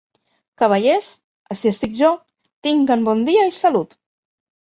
[0.61, 1.09] Cavallers,
[1.55, 2.09] ací estic jo,
[2.67, 3.93] tinguen bon dia i salut!